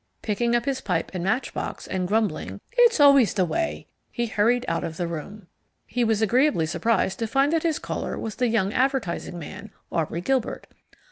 [0.23, 4.83] Picking up his pipe and matchbox, and grumbling "It's always the way," he hurried out
[4.83, 5.45] of the room.
[5.85, 10.21] He was agreeably surprised to find that his caller was the young advertising man, Aubrey
[10.21, 10.65] Gilbert.